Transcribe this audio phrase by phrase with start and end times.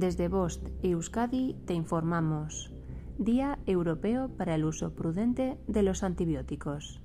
[0.00, 2.72] Desde Bost y Euskadi te informamos.
[3.18, 7.02] Día Europeo para el uso prudente de los antibióticos.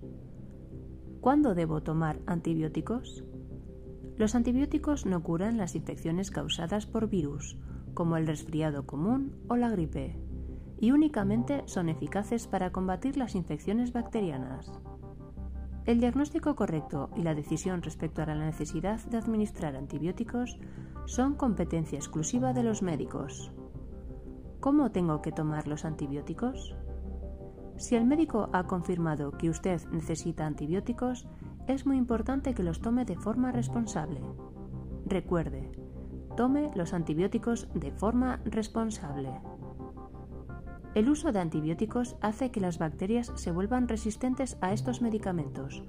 [1.20, 3.26] ¿Cuándo debo tomar antibióticos?
[4.15, 7.58] Los antibióticos no curan las infecciones causadas por virus,
[7.94, 10.18] como el resfriado común o la gripe,
[10.79, 14.72] y únicamente son eficaces para combatir las infecciones bacterianas.
[15.86, 20.58] El diagnóstico correcto y la decisión respecto a la necesidad de administrar antibióticos
[21.05, 23.52] son competencia exclusiva de los médicos.
[24.59, 26.76] ¿Cómo tengo que tomar los antibióticos?
[27.78, 31.28] Si el médico ha confirmado que usted necesita antibióticos,
[31.68, 34.22] es muy importante que los tome de forma responsable.
[35.06, 35.72] Recuerde,
[36.36, 39.30] tome los antibióticos de forma responsable.
[40.95, 45.84] El uso de antibióticos hace que las bacterias se vuelvan resistentes a estos medicamentos,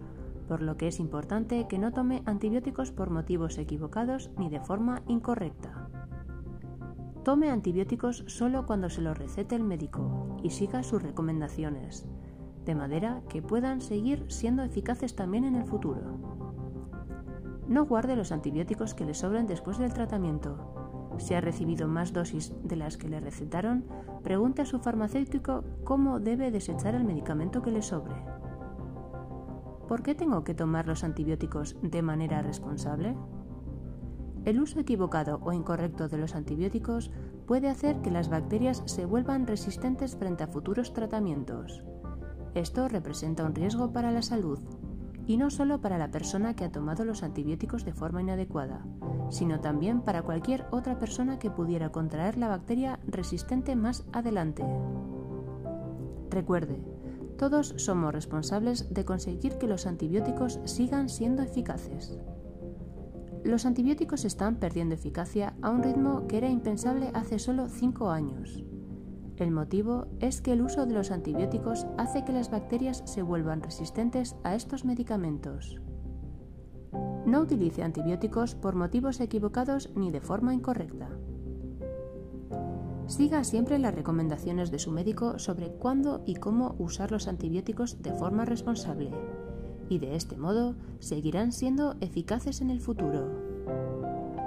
[0.48, 5.03] por lo que es importante que no tome antibióticos por motivos equivocados ni de forma
[5.06, 5.89] incorrecta.
[7.22, 12.05] Tome antibióticos solo cuando se los recete el médico y siga sus recomendaciones,
[12.64, 16.19] de manera que puedan seguir siendo eficaces también en el futuro.
[17.69, 20.86] No guarde los antibióticos que le sobren después del tratamiento,
[21.19, 23.84] si ha recibido más dosis de las que le recetaron,
[24.22, 28.14] pregunte a su farmacéutico cómo debe desechar el medicamento que le sobre.
[29.89, 33.17] ¿Por qué tengo que tomar los antibióticos de manera responsable?
[34.44, 37.11] El uso equivocado o incorrecto de los antibióticos
[37.47, 41.84] puede hacer que las bacterias se vuelvan resistentes frente a futuros tratamientos.
[42.55, 44.59] Esto representa un riesgo para la salud,
[45.27, 48.84] y no solo para la persona que ha tomado los antibióticos de forma inadecuada,
[49.30, 54.64] sino también para cualquier otra persona que pudiera contraer la bacteria resistente más adelante.
[56.30, 56.80] Recuerde,
[57.38, 62.16] todos somos responsables de conseguir que los antibióticos sigan siendo eficaces.
[63.44, 68.65] Los antibióticos están perdiendo eficacia a un ritmo que era impensable hace solo 5 años.
[69.36, 73.62] El motivo es que el uso de los antibióticos hace que las bacterias se vuelvan
[73.62, 75.76] resistentes a estos medicamentos.
[77.26, 81.10] No utilice antibióticos por motivos equivocados ni de forma incorrecta.
[83.06, 88.12] Siga siempre las recomendaciones de su médico sobre cuándo y cómo usar los antibióticos de
[88.14, 89.10] forma responsable,
[89.91, 93.28] y de este modo seguirán siendo eficaces en el futuro.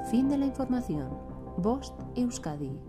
[0.10, 1.10] Fin de la información.
[1.58, 2.89] Bost Euskadi